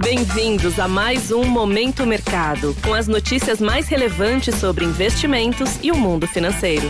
Bem-vindos 0.00 0.78
a 0.78 0.86
mais 0.86 1.32
um 1.32 1.44
Momento 1.44 2.06
Mercado, 2.06 2.74
com 2.84 2.94
as 2.94 3.08
notícias 3.08 3.60
mais 3.60 3.88
relevantes 3.88 4.54
sobre 4.54 4.84
investimentos 4.84 5.78
e 5.82 5.90
o 5.90 5.96
mundo 5.96 6.26
financeiro. 6.26 6.88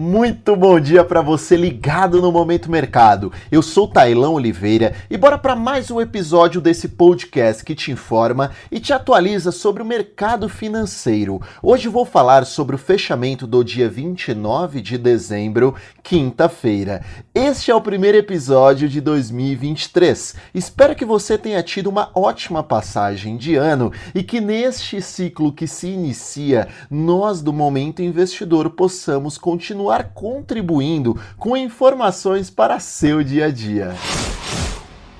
Muito 0.00 0.54
bom 0.54 0.78
dia 0.78 1.02
para 1.02 1.20
você 1.20 1.56
ligado 1.56 2.22
no 2.22 2.30
Momento 2.30 2.70
Mercado. 2.70 3.32
Eu 3.50 3.60
sou 3.60 3.88
Tailão 3.88 4.34
Oliveira 4.34 4.94
e 5.10 5.16
bora 5.16 5.36
para 5.36 5.56
mais 5.56 5.90
um 5.90 6.00
episódio 6.00 6.60
desse 6.60 6.90
podcast 6.90 7.64
que 7.64 7.74
te 7.74 7.90
informa 7.90 8.52
e 8.70 8.78
te 8.78 8.92
atualiza 8.92 9.50
sobre 9.50 9.82
o 9.82 9.84
mercado 9.84 10.48
financeiro. 10.48 11.42
Hoje 11.60 11.88
vou 11.88 12.04
falar 12.04 12.46
sobre 12.46 12.76
o 12.76 12.78
fechamento 12.78 13.44
do 13.44 13.64
dia 13.64 13.88
29 13.88 14.80
de 14.80 14.96
dezembro, 14.96 15.74
quinta-feira. 16.00 17.04
Este 17.34 17.72
é 17.72 17.74
o 17.74 17.80
primeiro 17.80 18.18
episódio 18.18 18.88
de 18.88 19.00
2023. 19.00 20.36
Espero 20.54 20.94
que 20.94 21.04
você 21.04 21.36
tenha 21.36 21.60
tido 21.60 21.88
uma 21.88 22.12
ótima 22.14 22.62
passagem 22.62 23.36
de 23.36 23.56
ano 23.56 23.92
e 24.14 24.22
que 24.22 24.40
neste 24.40 25.02
ciclo 25.02 25.52
que 25.52 25.66
se 25.66 25.88
inicia, 25.88 26.68
nós 26.88 27.42
do 27.42 27.52
Momento 27.52 28.00
Investidor 28.00 28.70
possamos 28.70 29.36
continuar 29.36 29.87
continuar 29.88 30.04
contribuindo 30.12 31.18
com 31.38 31.56
informações 31.56 32.50
para 32.50 32.78
seu 32.78 33.24
dia 33.24 33.46
a 33.46 33.50
dia. 33.50 33.94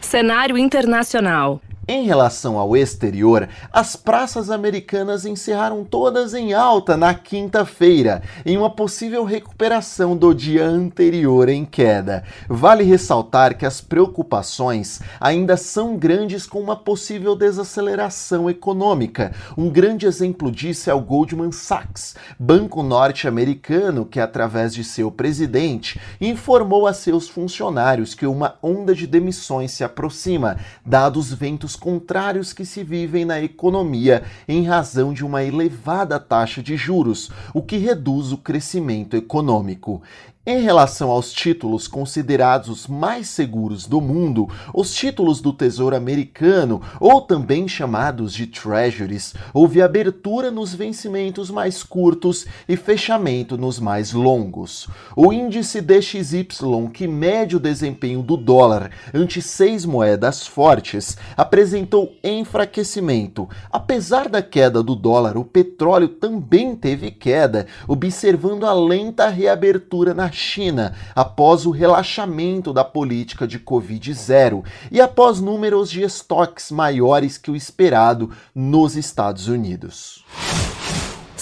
Cenário 0.00 0.58
internacional. 0.58 1.60
Em 1.91 2.05
relação 2.05 2.59
ao 2.59 2.77
exterior, 2.77 3.48
as 3.73 3.97
praças 3.97 4.51
americanas 4.51 5.24
encerraram 5.24 5.83
todas 5.83 6.34
em 6.34 6.52
alta 6.52 6.98
na 6.98 7.14
quinta-feira, 7.14 8.20
em 8.45 8.59
uma 8.59 8.69
possível 8.69 9.24
recuperação 9.24 10.14
do 10.14 10.34
dia 10.34 10.66
anterior 10.66 11.48
em 11.48 11.64
queda. 11.64 12.24
Vale 12.47 12.84
ressaltar 12.84 13.56
que 13.56 13.64
as 13.64 13.80
preocupações 13.80 15.01
ainda 15.19 15.56
são 15.56 15.97
grandes 15.97 16.45
com 16.45 16.61
uma 16.61 16.77
possível 16.77 17.34
desaceleração 17.34 18.50
econômica. 18.50 19.33
Um 19.56 19.70
grande 19.70 20.05
exemplo 20.05 20.52
disso 20.52 20.91
é 20.91 20.95
o 20.95 21.00
Goldman 21.00 21.52
Sachs, 21.52 22.14
banco 22.39 22.83
norte-americano 22.83 24.05
que, 24.05 24.20
através 24.20 24.75
de 24.75 24.84
seu 24.84 25.11
presidente, 25.11 25.98
informou 26.20 26.86
a 26.86 26.92
seus 26.92 27.30
funcionários 27.30 28.14
que 28.14 28.27
uma 28.27 28.56
onda 28.62 28.95
de 28.95 29.06
demissões 29.06 29.70
se 29.70 29.83
aproxima, 29.83 30.58
dados 30.84 31.33
ventos 31.33 31.77
contrários 31.78 32.52
que 32.52 32.66
se 32.66 32.82
vivem 32.82 33.24
na 33.24 33.40
economia 33.40 34.24
em 34.46 34.66
razão 34.66 35.14
de 35.14 35.24
uma 35.24 35.42
elevada 35.42 36.18
taxa 36.20 36.62
de 36.62 36.76
juros, 36.76 37.30
o 37.54 37.62
que 37.62 37.78
reduz 37.78 38.32
o 38.32 38.36
crescimento 38.36 39.16
econômico. 39.16 40.02
Em 40.50 40.62
relação 40.62 41.10
aos 41.10 41.30
títulos 41.30 41.86
considerados 41.86 42.70
os 42.70 42.86
mais 42.86 43.28
seguros 43.28 43.84
do 43.84 44.00
mundo, 44.00 44.48
os 44.72 44.94
títulos 44.94 45.42
do 45.42 45.52
Tesouro 45.52 45.94
Americano, 45.94 46.80
ou 46.98 47.20
também 47.20 47.68
chamados 47.68 48.32
de 48.32 48.46
Treasuries, 48.46 49.34
houve 49.52 49.82
abertura 49.82 50.50
nos 50.50 50.74
vencimentos 50.74 51.50
mais 51.50 51.82
curtos 51.82 52.46
e 52.66 52.77
fechamento 52.78 53.58
nos 53.58 53.78
mais 53.78 54.14
longos. 54.14 54.88
O 55.14 55.34
índice 55.34 55.82
DXY, 55.82 56.46
que 56.94 57.06
mede 57.06 57.55
o 57.55 57.60
desempenho 57.60 58.22
do 58.22 58.34
dólar 58.34 58.90
ante 59.12 59.42
seis 59.42 59.84
moedas 59.84 60.46
fortes, 60.46 61.18
apresentou 61.36 62.14
enfraquecimento. 62.24 63.46
Apesar 63.70 64.30
da 64.30 64.40
queda 64.40 64.83
do 64.83 64.96
dólar, 64.96 65.36
o 65.36 65.44
petróleo 65.44 66.08
também 66.08 66.74
teve 66.74 67.10
queda, 67.10 67.66
observando 67.86 68.64
a 68.64 68.72
lenta 68.72 69.28
reabertura 69.28 70.14
na 70.14 70.38
China 70.39 70.94
após 71.14 71.67
o 71.67 71.70
relaxamento 71.70 72.72
da 72.72 72.84
política 72.84 73.47
de 73.47 73.58
Covid-0 73.58 74.64
e 74.91 75.00
após 75.00 75.41
números 75.41 75.91
de 75.91 76.03
estoques 76.03 76.70
maiores 76.70 77.36
que 77.36 77.50
o 77.50 77.56
esperado 77.56 78.30
nos 78.55 78.97
Estados 78.97 79.48
Unidos 79.48 80.25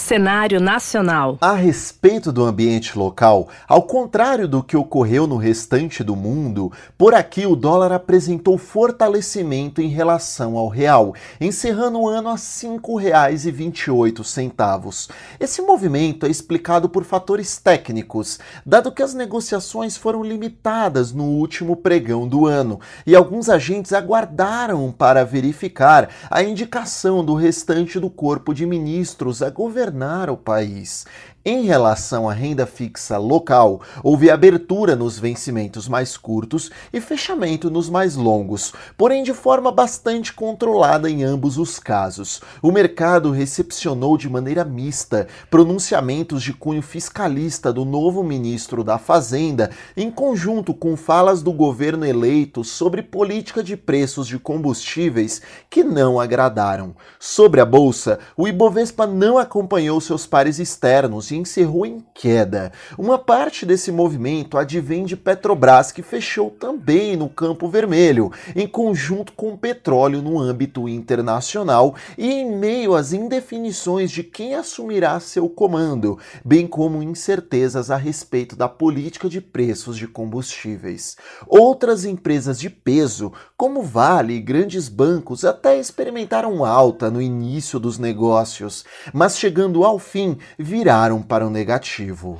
cenário 0.07 0.59
nacional. 0.61 1.37
A 1.41 1.51
respeito 1.51 2.31
do 2.31 2.45
ambiente 2.45 2.97
local, 2.97 3.49
ao 3.67 3.83
contrário 3.83 4.47
do 4.47 4.63
que 4.63 4.77
ocorreu 4.77 5.27
no 5.27 5.35
restante 5.35 6.01
do 6.01 6.15
mundo, 6.15 6.71
por 6.97 7.13
aqui 7.13 7.45
o 7.45 7.57
dólar 7.57 7.91
apresentou 7.91 8.57
fortalecimento 8.57 9.81
em 9.81 9.89
relação 9.89 10.55
ao 10.55 10.69
real, 10.69 11.13
encerrando 11.41 11.99
o 11.99 12.07
ano 12.07 12.29
a 12.29 12.35
R$ 12.35 12.37
5,28. 12.37 15.09
Esse 15.41 15.61
movimento 15.61 16.25
é 16.25 16.29
explicado 16.29 16.87
por 16.87 17.03
fatores 17.03 17.57
técnicos, 17.57 18.39
dado 18.65 18.93
que 18.93 19.03
as 19.03 19.13
negociações 19.13 19.97
foram 19.97 20.23
limitadas 20.23 21.11
no 21.11 21.25
último 21.25 21.75
pregão 21.75 22.25
do 22.25 22.45
ano 22.45 22.79
e 23.05 23.13
alguns 23.13 23.49
agentes 23.49 23.91
aguardaram 23.91 24.89
para 24.89 25.25
verificar 25.25 26.07
a 26.31 26.41
indicação 26.41 27.25
do 27.25 27.35
restante 27.35 27.99
do 27.99 28.09
corpo 28.09 28.53
de 28.53 28.65
ministros 28.65 29.41
a 29.41 29.49
governar 29.49 29.96
governar 29.97 30.29
o 30.29 30.37
país. 30.37 31.05
Em 31.49 31.63
relação 31.63 32.29
à 32.29 32.33
renda 32.33 32.65
fixa 32.65 33.17
local, 33.17 33.79
houve 34.03 34.29
abertura 34.29 34.97
nos 34.97 35.17
vencimentos 35.17 35.87
mais 35.87 36.17
curtos 36.17 36.69
e 36.91 36.99
fechamento 36.99 37.71
nos 37.71 37.89
mais 37.89 38.17
longos, 38.17 38.73
porém 38.97 39.23
de 39.23 39.33
forma 39.33 39.71
bastante 39.71 40.33
controlada 40.33 41.09
em 41.09 41.23
ambos 41.23 41.57
os 41.57 41.79
casos. 41.79 42.41
O 42.61 42.69
mercado 42.69 43.31
recepcionou 43.31 44.17
de 44.17 44.29
maneira 44.29 44.65
mista 44.65 45.25
pronunciamentos 45.49 46.43
de 46.43 46.51
cunho 46.51 46.81
fiscalista 46.81 47.71
do 47.71 47.85
novo 47.85 48.25
ministro 48.25 48.83
da 48.83 48.97
Fazenda, 48.97 49.71
em 49.95 50.11
conjunto 50.11 50.73
com 50.73 50.97
falas 50.97 51.41
do 51.41 51.53
governo 51.53 52.05
eleito 52.05 52.61
sobre 52.61 53.01
política 53.01 53.63
de 53.63 53.77
preços 53.77 54.27
de 54.27 54.37
combustíveis 54.37 55.41
que 55.69 55.81
não 55.81 56.19
agradaram. 56.19 56.93
Sobre 57.17 57.61
a 57.61 57.65
bolsa, 57.65 58.19
o 58.35 58.49
Ibovespa 58.49 59.07
não 59.07 59.37
acompanhou 59.37 59.86
seus 60.01 60.25
pares 60.25 60.59
externos 60.59 61.31
e 61.31 61.35
encerrou 61.35 61.85
em 61.85 62.03
queda. 62.13 62.71
Uma 62.97 63.17
parte 63.17 63.65
desse 63.65 63.91
movimento 63.91 64.57
advém 64.57 65.05
de 65.05 65.15
Petrobras, 65.15 65.91
que 65.91 66.01
fechou 66.01 66.49
também 66.49 67.15
no 67.15 67.29
campo 67.29 67.67
vermelho, 67.69 68.31
em 68.55 68.67
conjunto 68.67 69.33
com 69.33 69.53
o 69.53 69.57
petróleo 69.57 70.21
no 70.21 70.39
âmbito 70.39 70.87
internacional 70.89 71.95
e 72.17 72.31
em 72.31 72.55
meio 72.55 72.95
às 72.95 73.13
indefinições 73.13 74.11
de 74.11 74.23
quem 74.23 74.55
assumirá 74.55 75.19
seu 75.19 75.47
comando, 75.47 76.19
bem 76.43 76.67
como 76.67 77.01
incertezas 77.01 77.89
a 77.89 77.95
respeito 77.95 78.55
da 78.55 78.67
política 78.67 79.29
de 79.29 79.39
preços 79.39 79.97
de 79.97 80.07
combustíveis. 80.07 81.15
Outras 81.47 82.05
empresas 82.05 82.59
de 82.59 82.69
peso, 82.69 83.31
como 83.55 83.81
Vale 83.81 84.33
e 84.33 84.41
grandes 84.41 84.89
bancos, 84.89 85.45
até 85.45 85.79
experimentaram 85.79 86.65
alta 86.65 87.09
no 87.09 87.21
início 87.21 87.79
dos 87.79 87.97
negócios, 87.97 88.85
mas 89.13 89.37
chegando 89.37 89.76
ao 89.83 89.99
fim, 89.99 90.37
viraram 90.57 91.21
para 91.21 91.45
o 91.45 91.49
negativo 91.49 92.37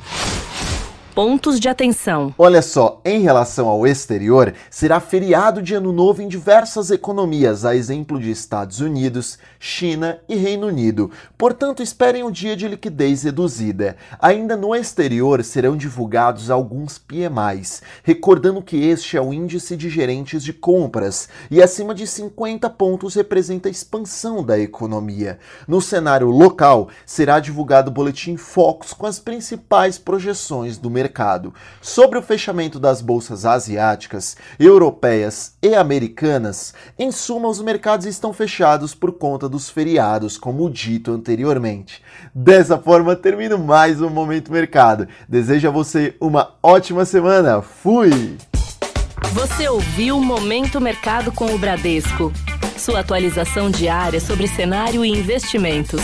pontos 1.18 1.60
de 1.60 1.68
atenção. 1.68 2.32
Olha 2.38 2.62
só, 2.62 3.02
em 3.04 3.22
relação 3.22 3.68
ao 3.68 3.88
exterior, 3.88 4.54
será 4.70 5.00
feriado 5.00 5.64
de 5.64 5.74
Ano 5.74 5.92
Novo 5.92 6.22
em 6.22 6.28
diversas 6.28 6.92
economias, 6.92 7.66
a 7.66 7.76
exemplo 7.76 8.20
de 8.20 8.30
Estados 8.30 8.82
Unidos, 8.82 9.40
China 9.60 10.20
e 10.30 10.36
Reino 10.36 10.68
Unido. 10.68 11.10
Portanto, 11.36 11.82
esperem 11.82 12.24
um 12.24 12.30
dia 12.30 12.56
de 12.56 12.68
liquidez 12.68 13.24
reduzida. 13.24 13.98
Ainda 14.22 14.56
no 14.56 14.76
exterior 14.76 15.44
serão 15.44 15.76
divulgados 15.76 16.52
alguns 16.52 17.00
PMIs, 17.00 17.82
recordando 18.04 18.62
que 18.62 18.78
este 18.78 19.18
é 19.18 19.22
o 19.22 19.34
índice 19.34 19.76
de 19.76 19.90
gerentes 19.90 20.44
de 20.44 20.54
compras 20.54 21.30
e 21.50 21.64
acima 21.64 21.96
de 21.96 22.06
50 22.06 22.70
pontos 22.70 23.16
representa 23.16 23.68
a 23.68 23.72
expansão 23.72 24.44
da 24.44 24.60
economia. 24.60 25.40
No 25.68 25.82
cenário 25.82 26.30
local, 26.30 26.90
será 27.08 27.40
divulgado 27.40 27.90
o 27.90 27.94
boletim 27.94 28.38
Focus 28.38 28.94
com 28.94 29.08
as 29.08 29.18
principais 29.18 29.98
projeções 29.98 30.78
do 30.78 30.92
mercado 30.92 31.07
mercado. 31.08 31.54
Sobre 31.82 32.20
o 32.20 32.22
fechamento 32.22 32.80
das 32.80 33.02
bolsas 33.02 33.46
asiáticas, 33.46 34.36
europeias 34.60 35.54
e 35.62 35.74
americanas, 35.74 36.74
em 37.00 37.12
suma, 37.12 37.48
os 37.48 37.62
mercados 37.62 38.06
estão 38.06 38.34
fechados 38.34 38.94
por 38.94 39.14
conta 39.14 39.48
dos 39.48 39.70
feriados, 39.70 40.38
como 40.38 40.70
dito 40.70 41.12
anteriormente. 41.12 42.04
Dessa 42.36 42.78
forma, 42.78 43.16
termino 43.16 43.58
mais 43.58 44.02
um 44.02 44.10
Momento 44.10 44.52
Mercado. 44.52 45.08
Desejo 45.28 45.70
a 45.70 45.72
você 45.72 46.16
uma 46.20 46.56
ótima 46.62 47.06
semana. 47.06 47.62
Fui! 47.62 48.38
Você 49.34 49.68
ouviu 49.70 50.20
Momento 50.20 50.82
Mercado 50.82 51.32
com 51.32 51.54
o 51.54 51.58
Bradesco. 51.58 52.32
Sua 52.78 53.00
atualização 53.00 53.70
diária 53.72 54.20
sobre 54.20 54.48
cenário 54.48 55.04
e 55.04 55.10
investimentos. 55.10 56.02